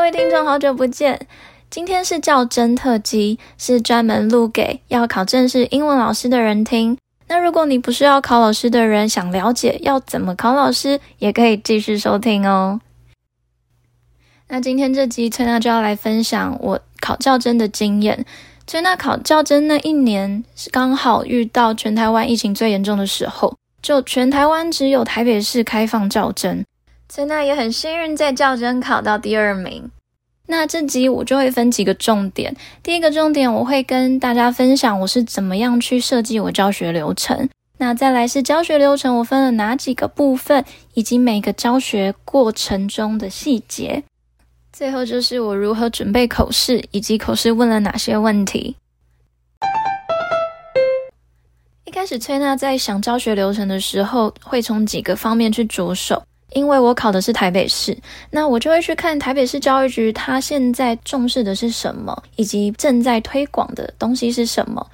[0.00, 1.26] 各位听众，好久不见！
[1.68, 6.96] 今天是教甄特辑，是专门录给要考正式英文老师的人听。
[7.28, 12.80] 那如果你不是要考老师的人，想了解要怎么考老师，也可以继续收听哦。
[14.48, 18.24] 那今天这集，崔娜就要来分享我考教甄的经验。
[18.66, 26.32] 崔娜考教甄那一年，是刚好遇到全台湾疫情最严重的时候，就全台湾只有台北市开放教
[27.10, 29.90] 崔娜也很幸运，在教甄考到第二名。
[30.46, 32.54] 那这集我就会分几个重点。
[32.84, 37.48] 第一个重点，我会跟大家分享我是怎么样去设计我教学流程。
[37.78, 44.04] 那再来是教学流程，我分了哪几个部分，以及每个教学过程中的细节。
[44.72, 48.76] 最后就是我如何准备口试，以及口试问了哪些问题。
[51.84, 56.22] 一开始，崔娜在想教学流程的时候，会从几个方面去着手。
[56.52, 57.96] 因为我考的是台北市，
[58.30, 64.86] 那我就会去看台北市教育局，它现在重视的是什么，以及正在推广的东西是什么。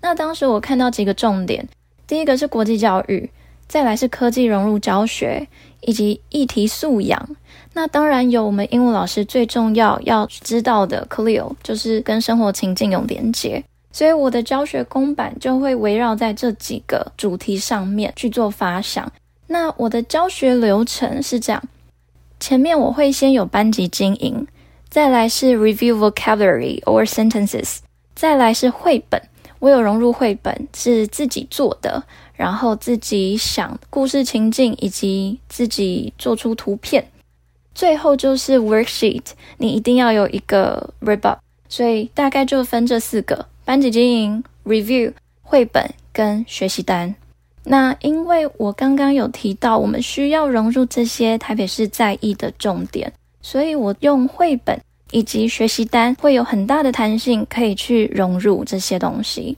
[0.00, 1.66] 那当时我看到几个重点，
[2.06, 3.30] 第一个是国际教育，
[3.66, 5.46] 再来是科技融入教学，
[5.80, 7.28] 以及议题素养。
[7.72, 13.62] 那当然有我们英文老师最重要要知道的 CLIL，就是跟生活情境有连结。
[13.92, 19.10] 所以我的教学公版就会围绕在这几个主题上面去做发想。
[19.46, 21.62] 那我的教学流程是这样：
[22.40, 24.46] 前面我会先有班级经营，
[24.88, 27.78] 再来是 review vocabulary or sentences，
[28.14, 29.20] 再来是绘本。
[29.60, 37.06] 我有融入绘本，是自己做的，然后自己想故事情境，以及自己做出图片。
[37.74, 39.22] 最后就是 worksheet，
[39.56, 41.38] 你一定要有一个 wrap up。
[41.68, 47.14] 所以大概就分这四个：班级经营、review、绘本跟学习单。
[47.64, 54.78] 那因为我刚刚有提到，我们需要融入这些台北市在意的重点，所以我用绘本
[55.10, 59.56] 以及学习单会有很大的弹性，可以去融入这些东西。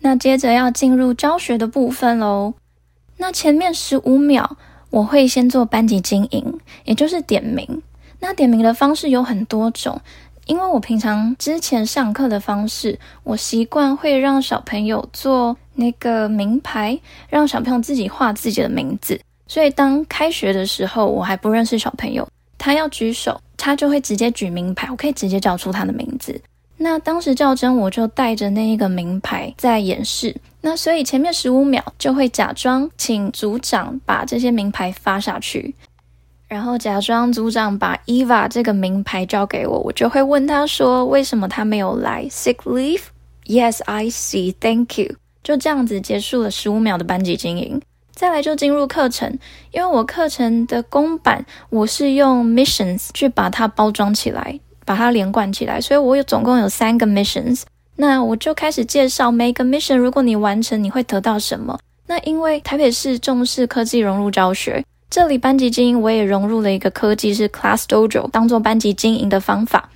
[0.00, 2.54] 那接着要进入教学的部分喽。
[3.16, 4.56] 那前面十五秒
[4.90, 7.82] 我会先做班级经营，也就是点名。
[8.20, 10.00] 那点名的方式有很多种。
[10.48, 16.98] 因为我平常之前上课的方式，我习惯会让小朋友做那个名牌，
[17.28, 19.20] 让小朋友自己画自己的名字。
[19.46, 22.26] 所以当开学的时候，我还不认识小朋友，
[22.56, 26.40] 他要举手，他就会直接举名牌，我可以直接叫出他的名字。
[26.78, 30.34] 那当时教甄，我就带着那一个名牌在演示。
[30.62, 35.74] 那所以前面十五秒就会假装请组长把这些名牌发下去。
[36.48, 43.02] 然后假装组长把 Eva 这个名牌交给我，我就会问他说：“为什么他没有来？Sick leave?
[43.44, 44.54] Yes, I see.
[44.58, 47.80] Thank you.” 就这样子结束了十五秒的班级经营。
[48.12, 49.38] 再来就进入课程，
[49.70, 57.62] 因为我课程的公版我是用 missions 去把它包装起来，把它连贯起来，所以我有总共有三个 missions。
[57.96, 61.78] 那我就开始介绍每个 mission，如果你完成，你会得到什么？
[62.06, 64.84] 那因为台北市重视科技融入教学。
[65.10, 69.90] 这里班级经营我也融入了一个科技，是 Class Dojo，当做班级经营的方法。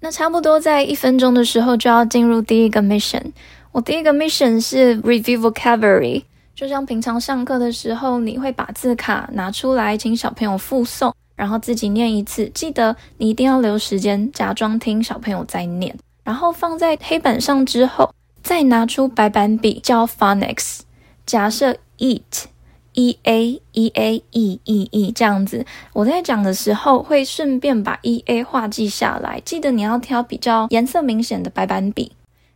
[0.00, 3.32] 那差不多在一分钟的时候就要进入第一个 mission。
[3.70, 6.24] 我第一个 mission 是 Review Vocabulary，
[6.54, 12.50] 就像平常上课的时候，你会把字卡拿出来，请小朋友复诵，然后自己念一次。
[12.52, 18.12] 记得你一定要留时间，假装听小朋友在念，然后放在黑板上之后，
[18.42, 20.80] 再拿出白板笔教 Phonics。
[21.24, 22.46] 假设 Eat。
[22.94, 32.12] E a e a e e e 这样子，我在讲的时候会顺便把 e a 画记下来，记得你要挑比较颜色明显的白板笔。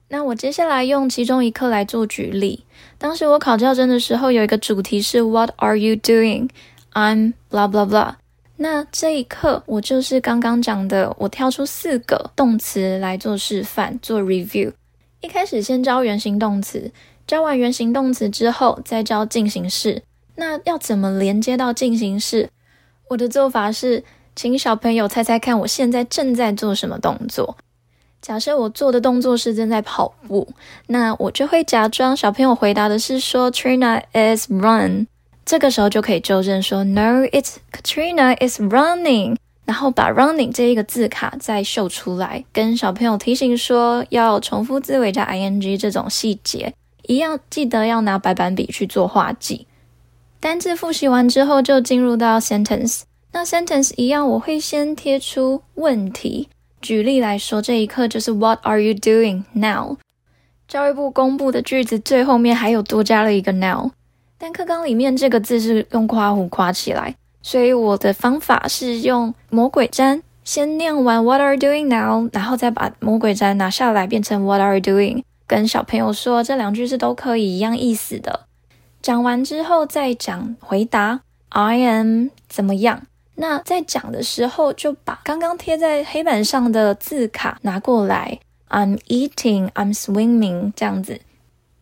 [0.09, 2.65] 那我接下来用其中一课来做举例。
[2.97, 6.49] 当时我考教甄的时候，有一个主题是 What are you doing?
[6.95, 8.15] I'm blah blah blah。
[8.57, 14.73] 那这一课我就是刚刚讲的，我挑出四个动词来做示范，做 review。
[15.21, 16.91] 一开始先教原形动词，
[17.27, 20.03] 教完原形动词之后，再教进行式。
[20.41, 22.49] 那要怎么连接到进行式？
[23.09, 24.05] 我的做法是，
[24.37, 27.57] 请小朋友猜猜看，我现在正在做什么动作。
[28.23, 30.47] 假设我做的动作是正在跑步，
[30.87, 35.09] 那我就会假装小朋友回答的是说 Trina is run，
[35.45, 46.75] 这个时候就可以纠正说 No, it's Katrina is running，然后把 running 这一个字卡再秀出来，跟小朋友提醒说要重复字尾加 ing 这种细节，
[47.09, 49.68] 一样记得要拿白板笔去做画记。
[50.41, 53.03] 单字复习完之后，就进入到 sentence。
[53.33, 56.49] 那 sentence 一样，我会先贴出问题。
[56.81, 59.97] 举例来说，这一课就是 What are you doing now？
[60.69, 63.91] 教育部公布的句子最后面还有多加了一个 now，
[64.39, 72.29] 但课纲里面这个字是用夸弧夸起来，所以我的方法是用魔鬼毡先念完 What are you doing now？
[72.33, 75.25] 然后再把魔鬼毡拿下来，变成 What are you doing？
[75.47, 78.48] 跟小朋友说这两句是都可以一样意思的。
[79.02, 83.02] 讲完之后再讲回答，I am 怎么样？
[83.36, 91.22] 那在讲的时候就把刚刚贴在黑板上的字卡拿过来，I'm eating, I'm swimming 这样子。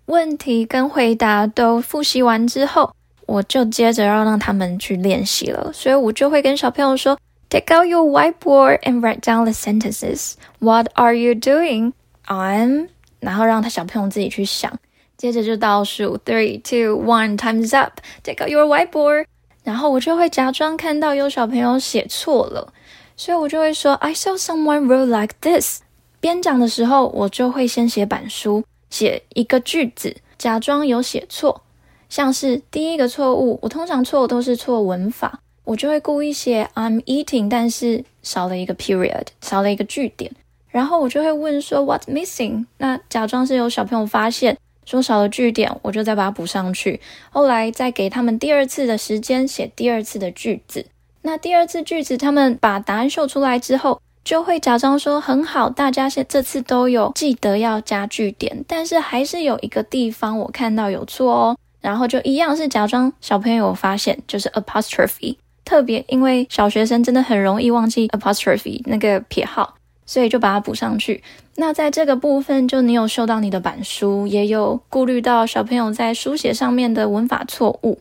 [0.06, 2.94] 问题跟回答都复习完之后，
[3.26, 7.18] 我就接着要让他们去练习了，所以我就会跟小朋友说。
[7.50, 10.36] Take out your whiteboard and write down the sentences.
[10.60, 11.92] What are you doing?
[12.26, 12.88] I'm.
[13.20, 14.72] 然后让他小朋友自己去想，
[15.17, 18.01] 接着就倒数，three, two, one, time's up.
[18.23, 19.27] Take out your whiteboard.
[19.65, 22.73] 然后我就会假装看到有小朋友写错了，
[23.17, 25.81] 所以我就会说，I saw someone wrote like this.
[26.21, 31.63] 边讲的时候，我就会先写板书，写一个句子，假装有写错，
[32.09, 35.41] 像是第一个错误，我通常错误都是错文法。
[35.65, 40.31] 我就会故意写 I'm eating，但是少了一个 period，少了一个句点，
[40.71, 42.67] 然后我就会问说 What's missing？
[42.79, 47.01] 那假装是有小朋友发现说少了句点，我就再把它补上去。
[47.31, 50.87] 后来再给他们第二次的时间写第二次的句子。
[51.23, 65.37] 那第二次句子他们把答案秀出来之后，就会假装说很好，大家现这次都有记得要加句点，但是还是有一个地方我看到有错哦，然后就一样是假装小朋友发现，就是 apostrophe。
[65.65, 69.75] 特别因为小学生真的很容易忘记 apostrophe 那个撇号，
[70.05, 71.21] 所以就把它补上去。
[71.59, 77.99] 那在这个部分，就你有收到你的板书，也有顾虑到小朋友在书写上面的文法错误。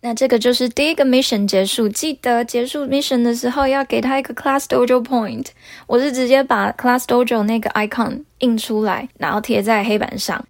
[0.00, 1.88] 那这个就是第一个 mission 结束。
[1.88, 5.46] 记得结束 mission 的时候要给他一个 class dojo point。
[5.86, 10.44] 我是直接把 class dojo 那个 icon 印出来，然后贴在黑板上。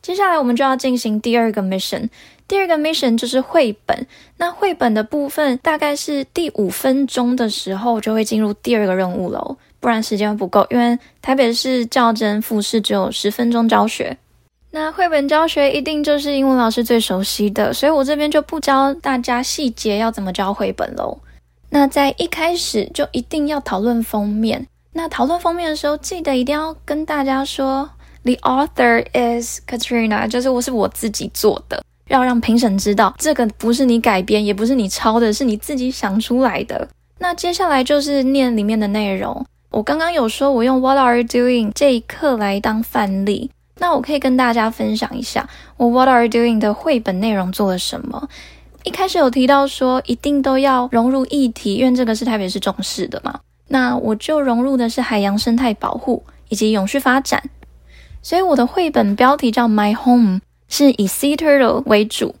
[0.00, 2.08] 接下来我们就要进行第二个 mission。
[2.48, 4.06] 第二个 mission 就是绘本，
[4.38, 14.16] 那绘本的部分大概是第五分钟的时候就会进入第二个任务喽，不然时间不够，因为台北市教真复试只有十分钟教学。
[14.70, 21.18] 那绘本教学一定就是英文老师最熟悉的，所以我这边就不教大家细节要怎么教绘本喽。
[21.68, 27.90] 那在一开始就一定要讨论封面，那讨论封面的时候，记得一定要跟大家说
[28.22, 31.84] ，The author is Katrina，就是我是我自己做的。
[32.08, 36.88] 要让评审知道，这个不是你改编，也不是你抄的，是你自己想出来的。
[37.18, 39.44] 那接下来就是念里面的内容。
[39.74, 43.50] 我刚刚有说，我用 What are you doing 这一课来当范例。
[43.78, 48.28] 那我可以跟大家分享一下，我 What are you doing 的绘本内容做了什么。
[48.84, 53.40] 一开始有提到说，一定都要融入议题，因为这个是台北市重视的嘛。
[53.66, 57.42] 那我就融入的是海洋生态保护以及永续发展。
[58.22, 60.40] 所以我的绘本标题叫 My Home。
[60.68, 62.36] 是以 Sea Turtle 为主，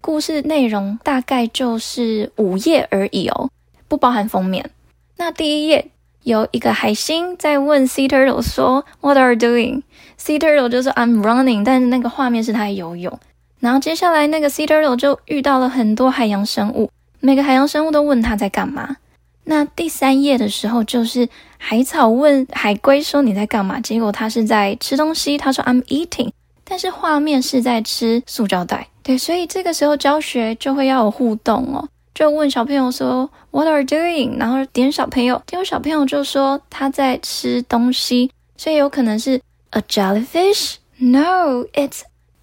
[0.00, 3.50] 故事内容大概就是五页而已哦，
[3.86, 4.70] 不包含封面。
[5.16, 5.90] 那第一页
[6.28, 9.82] 有一个海星在问 Sea Turtle 说：“What are you doing？”
[10.20, 13.18] Sea Turtle 就说：“I'm running。”但是那个画面是他在游泳。
[13.60, 16.90] 然后接下来那个 Sea Turtle 就遇到了很多海洋生物，
[17.20, 18.96] 每个海洋生物都问他在干嘛。
[19.44, 21.26] 那第三页的时候就是
[21.56, 26.32] 海草问海龟说：“你在干嘛？”结果他是在吃东西，他说：“I'm eating。”
[26.62, 34.40] 但是画面是在吃塑胶袋，对，所以这个时候教学就会要有互动哦，就问小朋友说 What are you doing？
[34.40, 42.00] 然后点小朋友，结果小朋友就说他在吃东西，所以有可能是 a jellyfish？No，it's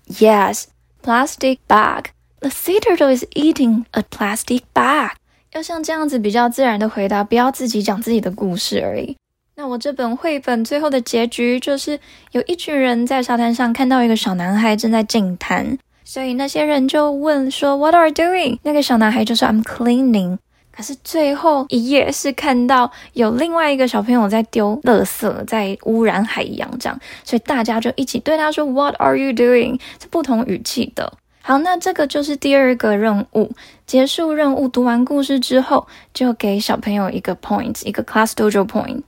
[0.07, 2.05] yes，plastic bag。
[2.39, 5.11] The sea turtle is eating a plastic bag。
[5.51, 9.17] 要像这样子比较自然的回答，不要自己讲自己的故事而已。
[9.55, 11.99] 那我这本绘本最后的结局就是
[12.31, 20.37] 有一群人在沙滩上看到一个小男孩正在净滩，所以那些人就问说 “What are you doing？” 那个小男孩就说 “I'm cleaning”。
[20.71, 31.13] 可是最后一页是看到有另外一个小朋友在丢垃圾，在污染海洋这样，所以大家就一起对他说 “What are you doing？” 是不同语气的。
[31.41, 33.51] 好，那这个就是第二个任务。
[33.87, 39.03] 结束任务，读完故事之后，就给小朋友一个 point，一个 Class Dojo point。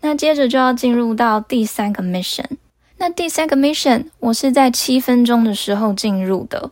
[0.00, 2.44] 那接着就要进入到第三个 mission。
[2.96, 6.70] 那第三个 mission 我是在七分钟的时候进入的。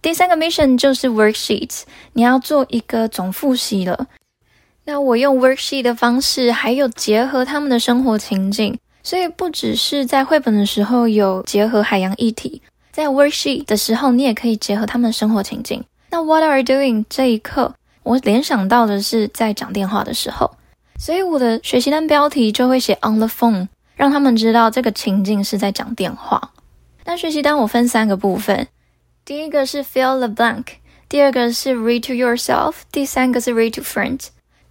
[0.00, 4.06] 第三个 mission 就是 worksheets，你要做一个总复习了。
[4.84, 12.60] 那我用 worksheet 的方式，还有结合他们的生活情境，所以不只是在绘本的时候有结合海洋议题，
[12.92, 15.82] 在 worksheet 的时候，你也可以结合他们的生活情境。
[16.10, 20.50] 那 What are you doing 这一刻，我联想到的是在讲电话的时候。
[20.98, 26.52] 所以我的学习单标题就会写 on the phone，让他们知道这个情境是在讲电话。
[27.04, 28.66] 那学习单我分三个部分，
[29.24, 30.64] 第一个是 fill the blank，
[31.08, 34.28] 第二个是 read to yourself，第三个是 read to friends。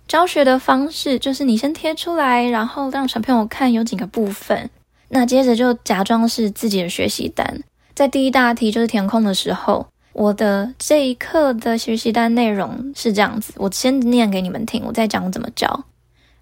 [0.07, 4.69] 教学的方式就是你先贴出来，然后让小朋友看有几个部分，
[5.09, 7.63] 那接着就假装是自己的学习单。
[7.95, 15.85] 在第一大题就是填空的时候，我的这一课的学习单内容是这样子，我先念给你们听，我再讲怎么教。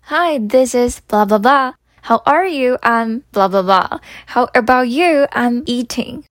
[0.06, 1.74] Hi, this is blah blah blah.
[2.03, 2.77] How are you?
[2.83, 3.99] I'm blah blah blah.
[4.27, 5.27] How about you?
[5.33, 6.23] I'm eating.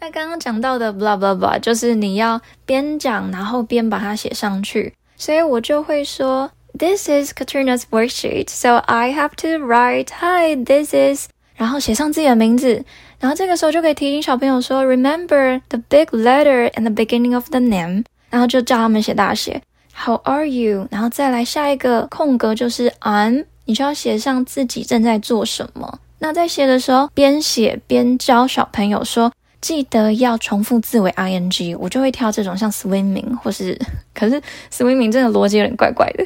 [0.00, 10.92] 那刚刚讲到的 blah blah blah 就是你要边讲，然后边把它写上去，所以我就会说，This is Katrina's worksheet, so I have to write, Hi, this
[10.92, 12.84] is，然后写上自己的名字，
[13.20, 19.62] 然后这个时候就可以提醒小朋友说，Remember the big letter in the beginning of the name，然后就叫他们写大写，
[19.94, 20.88] How are you？
[20.90, 25.99] 然后再来下一个空格就是 I'm， 你就要写上自己正在做什么。
[26.19, 29.31] 那在写的时候，边写边教小朋友说。
[29.59, 33.77] 记得要重复字尾 ing，我就会挑这种像 swimming 或是，
[34.13, 34.39] 可是
[34.71, 36.23] swimming 真的逻辑有点怪怪的，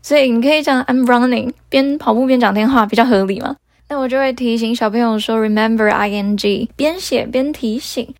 [0.00, 3.56] 所以你可以讲 I'm running，边跑步边讲电话比较合理嘛。
[3.88, 8.14] 那我就会提醒小朋友说 remember ing，边写边提醒，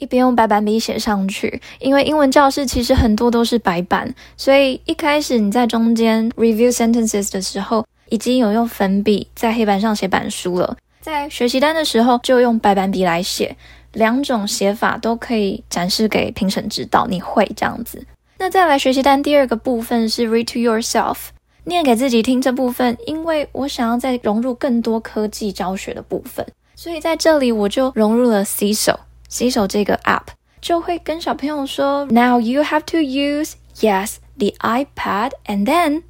[0.00, 1.62] 一边用白板笔写上去。
[1.78, 13.56] 因为英文教室其实很多都是白板，所以一开始你在中间 review sentences 的时候，已经有用粉笔在黑板上写板书了，在学习单的时候就用白板笔来写。
[13.92, 18.06] 两种写法都可以展示给评审知道，你会这样子。
[18.38, 21.16] 那再来学习单第二个部分是 read to yourself，
[21.64, 30.26] 念给自己听这部分，因为我想要再融入更多科技教学的部分，所以在这里我就融入了 C 手洗手这个 app
[30.60, 36.02] 就会跟小朋友说，Now you have to use yes the iPad and then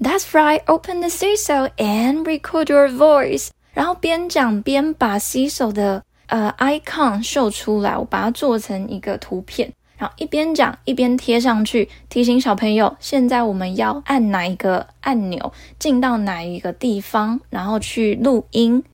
[0.00, 6.04] that's right open the Seeso and record your voice，然后边讲边把 Seeso 的。
[6.26, 18.84] 呃，icon 秀出来，我把它做成一个图片，然后一边讲一边贴上去，提醒小朋友，现在我们要按哪一个按钮，进到哪一个地方，然后去录音。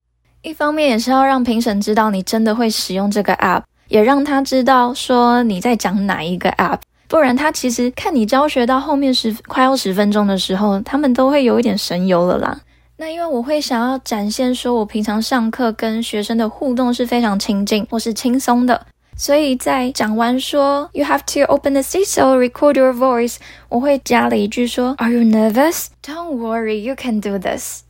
[0.47, 12.61] 一方面也是要让评审知道你真的会使用这个 app，也让他知道说你在讲哪一个 app，不然他其实看你教学到后面十快要十分钟的时候，他们都会有一点神游了啦。
[12.97, 18.87] 那因为我会想要展现说，我平常上课跟学生的互动是非常亲近或是轻松的，
[19.17, 23.39] 所以在讲完说 You have to open the Seeso, record your voice，
[23.69, 25.87] 我会加了一句说 Are you nervous?
[26.05, 27.81] Don't worry, you can do this。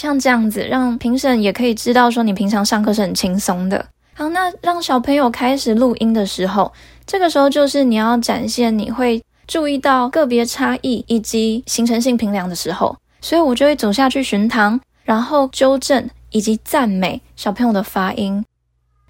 [0.00, 3.84] 像这样子，让评审也可以知道说你平常上课是很轻松的。
[4.14, 6.72] 好，那让小朋友开始录音的时候，
[7.06, 12.96] 这个时候就是你要展现你会注意到个别差异以及形成性评量的时候。
[13.20, 18.42] 所以我就会走下去巡堂，然后纠正以及赞美小朋友的发音。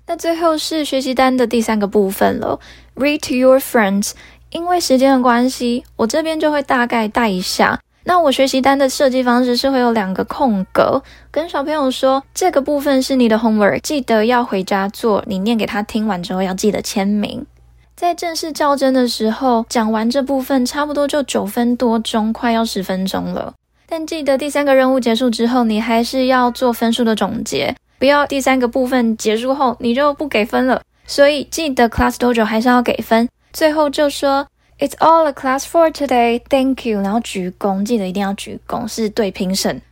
[0.08, 2.58] 那最后是学习单的第三个部分了
[2.96, 4.10] ，Read to your friends。
[4.50, 7.78] 因为时间的关系，我这边就会大概带一下。
[8.10, 11.00] 那我学习单的设计方式是会有两个空格，
[11.30, 15.22] 跟小朋友说这个部分是你的 homework，记得要回家做。
[15.28, 17.46] 你念给他听完之后要记得签名。
[17.94, 23.54] 在正式教甄的时候，讲完这部分差不多就九分多钟，快要十分钟了。
[23.86, 30.82] 但记得第三个任务结束之后，你还是要做分数的总结，不要第三个部分结束后你就不给分了。
[31.06, 33.28] 所以记得 Class Dojo 还是要给分。
[33.52, 34.46] 最后就说
[34.80, 39.82] It's all a class for today, thank you，然后鞠躬，记得一定要鞠躬，是对评审。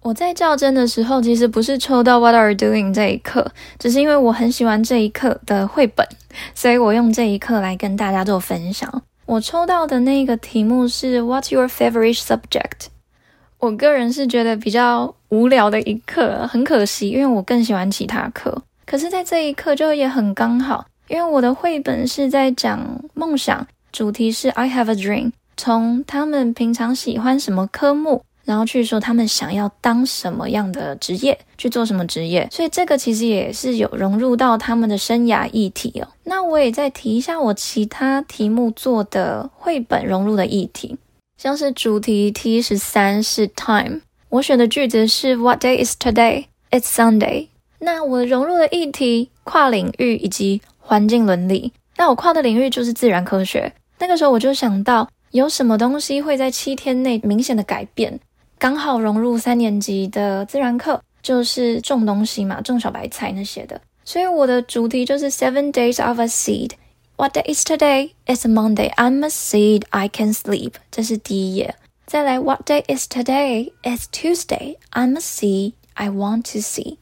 [0.00, 3.46] 我在较真的时候，其实不是抽到 What are you doing 这一课，
[3.78, 6.08] 只是因为我很喜欢这一课的绘本，
[6.54, 9.02] 所以我用这一课来跟大家做分享。
[9.26, 12.86] 我抽到的那个题目是 What's your favorite subject？
[13.58, 18.62] 我个人是觉得比较无聊的一课，很可惜，因为我更喜欢其他课。
[18.86, 28.22] 可是，在这一课就也很刚好，因为我的绘本是在讲梦想，主题是 I have a dream，从他们平常喜欢什么科目。
[28.44, 36.06] 然后去说他们想要当什么样的职业，去做什么职业，所以这个其实也是有融入到他们的生涯议题哦。
[36.22, 40.96] 那我也再提一下我其他题目做的绘本融入的议题，
[41.36, 46.44] 像是主题 T 十三是 Time，我选的句子是 What day is today?
[46.70, 47.48] It's Sunday。
[47.80, 53.72] 那我融入的议题跨领域以及环境伦理，那我跨的领域就是自然科学。
[53.98, 58.20] 那个时候我就想到有什么东西会在七天内明显的改变。
[58.58, 63.80] 刚好融入三年级的自然课，就是种东西嘛，种小白菜那些的。
[64.04, 66.70] 所以我的主题就是 Seven Days of a Seed。
[67.16, 68.12] What day is today?
[68.26, 68.92] It's a Monday.
[68.94, 69.84] I'm a seed.
[69.90, 70.74] I can sleep。
[70.90, 71.74] 这是第一页。
[72.06, 73.72] 再来，What day is today?
[73.82, 74.76] It's Tuesday.
[74.92, 75.72] I'm a seed.
[75.94, 76.98] I want to see。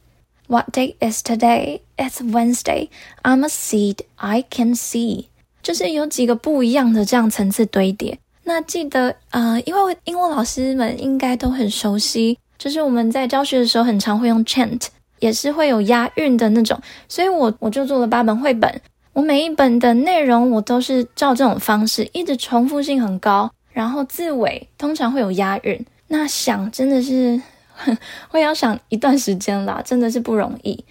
[0.47, 1.81] What day is today?
[1.97, 2.89] It's Wednesday.
[3.23, 4.01] I'm a seed.
[4.17, 5.25] I can see。
[5.63, 8.19] 就是有几个不一样的这样层次堆叠。
[8.43, 14.85] 那记得，呃，因为英文老师们应该都很熟悉，就是我们在教学的时候很常会用 chant，
[15.19, 18.79] 也是会有押韵的那种，所以我我就做了八本绘本，
[19.13, 27.41] 我每一本的内容我都是照这种方式，一直重复性很高，然后字尾通常会有押韵，那想真的是
[28.29, 30.83] 会要想一段时间啦，真的是不容易。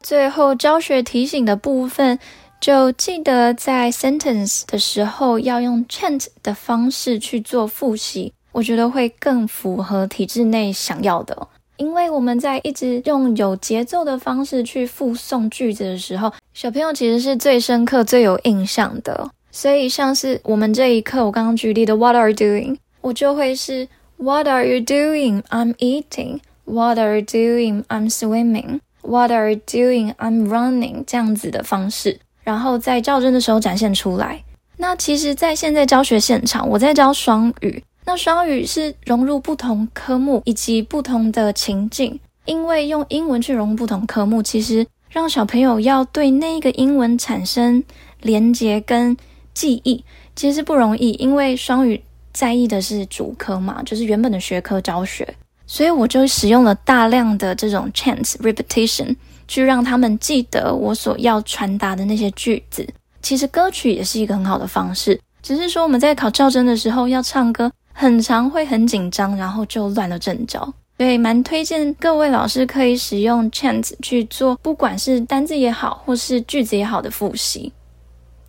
[0.00, 2.18] 最后教学提醒的部分。
[2.60, 11.46] 就记得在 sentence 的时候要用 chant 的方式去做复习，我觉得会更符合体制内想要的。
[11.76, 19.30] 因为我们在一直用有节奏的方式去复诵句子的时候，小朋友其实是最深刻、最有印象的。
[19.52, 22.76] 所以像是我们这一课，我刚刚举例的 What are you doing？
[23.00, 23.86] 我就会是
[24.20, 25.42] What are you doing?
[25.48, 26.40] I'm eating.
[26.64, 27.84] What are you doing?
[27.84, 28.80] I'm swimming.
[29.02, 30.12] What are you doing?
[30.16, 31.04] I'm running.
[31.06, 32.18] 这样子的方式。
[32.42, 34.42] 然后在教甄的时候展现出来。
[34.76, 37.82] 那其实，在现在教学现场，我在教双语。
[38.04, 47.84] 那双语是融入不同科目以及不同的情境，因为用英文去融入不同科目，其实让小朋友要对那个英文产生
[48.20, 49.16] 连结跟
[49.54, 51.12] 记忆，其实是不容易。
[51.12, 52.02] 因为双语
[52.38, 55.26] 在意的是主科嘛，就是原本的学科教学，
[55.66, 59.16] 所以我就使用了大量的这种 chance repetition。
[59.48, 62.86] 去让他们记得我所要传达的那些句子。
[63.22, 70.72] 其实歌曲也是一个很好的方式，只是说我们在考教真的时候要唱歌，很常会很紧张，然后就乱了阵脚。
[70.98, 77.72] 所以蛮推荐各位老师可以使用 chance 去做，不管是单字也好，或是句子也好的复习。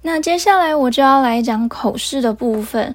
[0.01, 2.93] 那接下来我就要来讲口试的部分。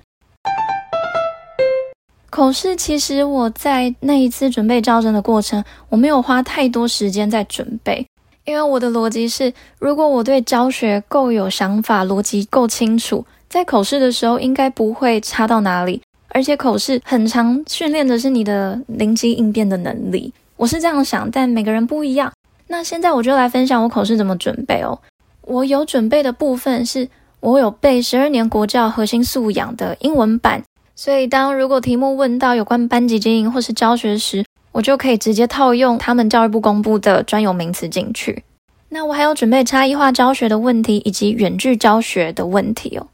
[2.35, 8.05] 口试其实我在那一次准备招生的过程，我没有花太多时间在准备，
[8.45, 16.03] 因为我的逻辑是，如果我对教学够有想法，逻辑够清楚，在口试的时候应该不会差到哪里。
[16.31, 22.33] 而且口试很常训练的是你的灵机应变的能力，我是这样想，但每个人不一样。
[22.67, 24.99] 那现在我就来分享我口试怎么准备哦。
[25.43, 30.65] 我有准备的部分是，我有背十二年国教核心素养的英文版。
[30.97, 38.45] 所以，当如果题目问到有关班级经营或是教学时，我就可以直接套用他们教育部公布的专有名词进去。
[38.91, 43.09] 那我还有准备差异化教学的问题以及远距教学的问题哦。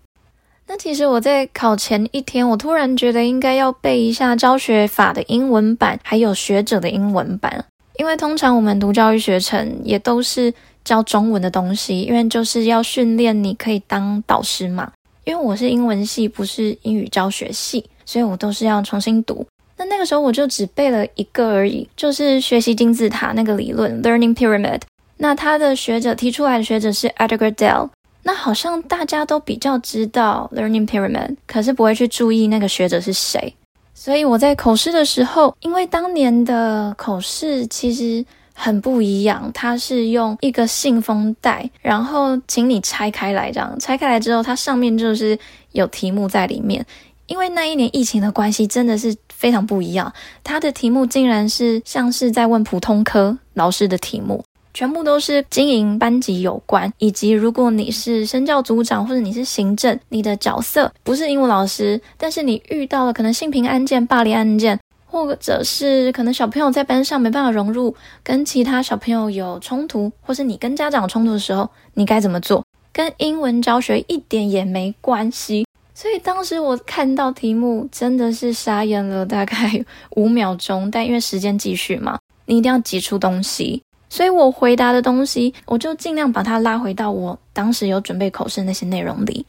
[0.66, 7.64] 那其实我在考前一天，我突然觉得应该要背一下教学法的英文版，还有学者的英文版，
[7.96, 10.52] 因为通常我们读教育学程也都是
[10.84, 14.92] 教中文的东西，因为就是要训练你可以当导师嘛。
[15.24, 19.46] 因为我是英文系，不是英语教学系，所以我都是要重新读。
[19.76, 24.80] 那那个时候我就只背了一个而已，就是学习金字塔那个理论 （Learning Pyramid）。
[25.16, 27.88] 那他的学者提出来的学者是 Edgar Dale。
[28.22, 33.54] 那好像大家都比较知道 Learning Pyramid，可是不会去注意那个学者是谁。
[33.94, 38.24] 所以我在口试的时候，因为当年的口试其实。
[38.60, 45.38] 很不一样，它是用一个信封袋，然后请你拆开来，这样拆开来之后，它上面就是
[45.72, 46.84] 有题目在里面。
[47.26, 50.12] 因为那一年疫情的关系，真的是非常不一样。
[50.44, 54.44] 它的题目竟然是像是在问普通科老师的题目，
[54.74, 64.78] 全部都是经营班级有关，以及如果你是生教组长或者你是行政，你的角色不是英文老师，但是你遇到了可能性平案件、霸凌案件。
[65.10, 72.64] 或者是可能小朋友在班上没办法融入，跟其他小朋友有冲突，或是你跟家长冲突的时候，你该怎么做？
[72.92, 75.66] 跟英文教学一点也没关系。
[75.94, 79.84] 所以当时我看到题目真的是傻眼了，大概
[80.16, 80.90] 五秒钟。
[80.90, 89.44] 但因为时间继续嘛，你一定要挤出东西，所以我回答的东西，我就尽量把它拉回到我当时有准备口试那些内容里。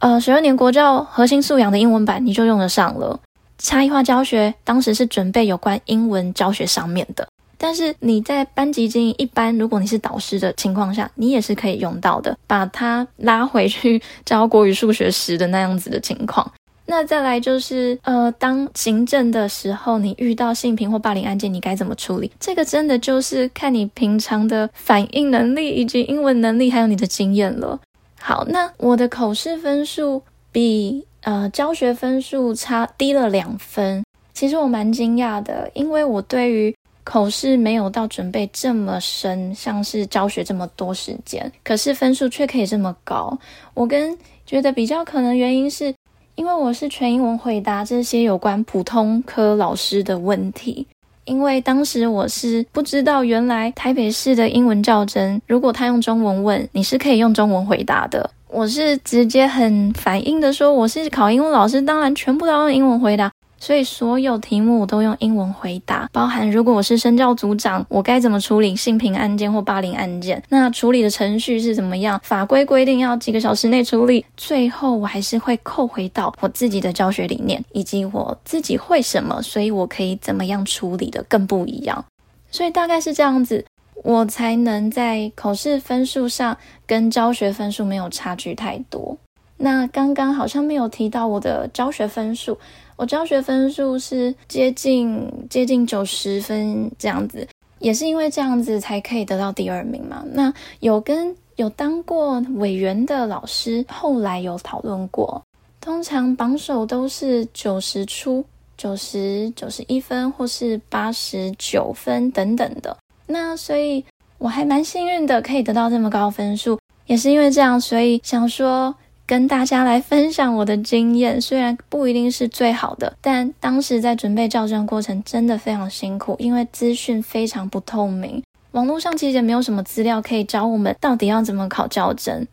[0.00, 3.20] 呃，十二年国教核心素养的英文版你就用得上了。
[3.62, 16.52] 差异化教学当时是准备有关英文教学上面的，但是你在班级经营一般，如果你是导师的情况下，你也是可以用到的，把它拉回去教国语、数学时的那样子的情况。
[16.86, 22.30] 那再来就是，呃，当行政的时候，你遇到性平或霸凌案件，你该怎么处理？
[22.40, 27.78] 这个真的就是看你平常的反应能力以及英文能力，还有你的经验了。
[28.20, 31.06] 好，那我的口试分数比。
[31.22, 34.04] 呃，教学分数差低了两分，
[34.34, 43.38] 其实我蛮惊讶的，因为我对于口试没有到准备这么深，像是教学这么多时间，可是分数却可以这么高。
[43.74, 45.94] 我跟觉得比较可能原因是，
[46.34, 50.86] 因为我是全英文回答这些有关普通科老师的问题，
[51.24, 58.28] 因为当时我是不知道原来台北市的英文教真，如果他用中文问，你是可以用中文回答的。
[58.52, 63.32] 我是直接很反应的说，我是考英文老师，当然全部都要用英文回答。
[63.58, 70.42] 所以所有题目我都用英文回答，包含如果我是身教组长，我该怎么处理性平案件或霸凌案件？
[70.48, 72.20] 那处理的程序是怎么样？
[72.24, 74.26] 法规规定要几个小时内处理。
[74.36, 82.04] 最后我还是会扣回到我自己的教学理念，以及我自己会什么，所以我可以怎么样处理的更不一样。
[82.50, 83.64] 所以大概是这样子，
[84.02, 89.16] 我才能在口试分数上跟教学分数没有差距太多。
[89.56, 92.58] 那刚刚好像没有提到我的教学分数。
[92.96, 97.46] 我教学分数是接近接近九十分这样子，
[97.78, 100.24] 也是因为这样子才可以得到第二名嘛。
[100.32, 105.42] 那有跟有当过委员的老师后来有讨论过，
[105.80, 108.44] 通常榜首都是九十出、
[108.76, 112.96] 九十九十一分或是八十九分等等的。
[113.26, 114.04] 那所以
[114.38, 118.94] 我还蛮幸运的，可以得到这么高分数，也是因为这样，所以想说。
[119.24, 132.46] 跟大家来分享我的经验，虽然不一定是最好的，但当时在准备校正过程真的非常辛苦，因为资讯非常不透明，网络上其实也没有什么资料可以教我们到底要怎么考校正。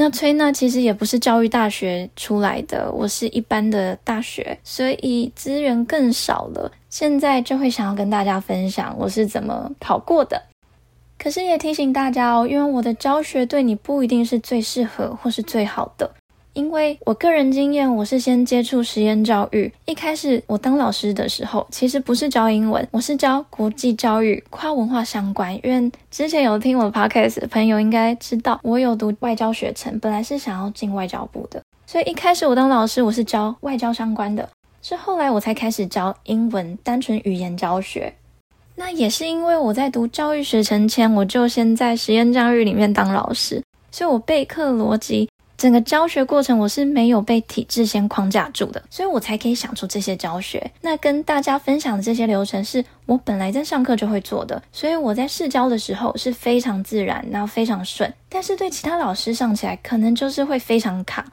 [0.00, 6.70] 那崔娜其实也不是教育大学出来的，我是一般的大学，所以资源更少了。
[6.88, 10.40] 现在就会想要跟大家分享我是怎么考过的。
[11.18, 16.08] 可是也提醒大家哦，因为我的教学对你不一定是最适合或是最好的，
[16.58, 19.72] 因为我个人经验，我是先接触实验教育。
[19.86, 25.54] 一开始我当老师的时候，其实不是教英文，我是教国际教育、跨文化相关。
[25.64, 34.48] 因为之前有听我的 podcast 的朋友应该知道，我有读外交学程，本来是想要进外交部的，所以一开始我当老师，我是教外交相关的，
[34.82, 38.12] 是后来我才开始教英文，单纯语言教学。
[38.74, 50.70] 那也是因为我在读教育学程前，我就先在实验教育里面当老师，所以我备课逻辑，整个教学过程我是没有被体制先框架住的，所以我才可以想出这些教学。
[50.80, 58.10] 那跟大家分享的这些流程是我本来在上课就会做的，所以我在试教的时候是非常自然，然后非常顺。
[58.28, 61.26] 但是对其他老师上起来，可能就是会非常卡。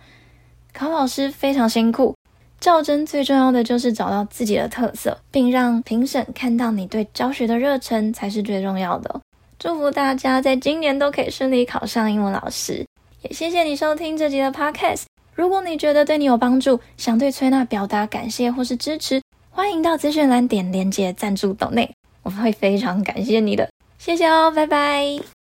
[0.73, 2.15] 考老师非常辛苦。
[2.59, 9.21] 教真最重要的就是找到自己的特色，并让评审看到你对教学的热忱才是最重要的。
[9.59, 12.84] 祝福大家在今年都可以顺利考上英文老师，
[13.25, 15.05] 也谢谢你收听这集的 Podcast。
[15.33, 23.67] 如果你觉得对你有帮助，想对崔娜表达感谢或是支持，欢迎到资讯栏点连结赞助抖内，我们会非常感谢你的。
[23.97, 25.34] 谢谢哦，拜拜。